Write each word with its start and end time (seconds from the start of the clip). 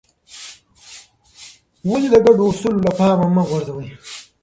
ولې 1.89 2.07
د 2.11 2.15
ګډو 2.25 2.43
اصولو 2.49 2.83
له 2.85 2.91
پامه 2.97 3.27
مه 3.35 3.43
غورځوې؟ 3.49 3.89